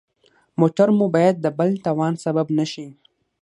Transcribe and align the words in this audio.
موټر 0.59 0.87
مو 0.97 1.05
باید 1.15 1.35
د 1.39 1.45
بل 1.59 1.69
تاوان 1.85 2.13
سبب 2.25 2.47
نه 2.57 2.65
شي. 2.71 2.87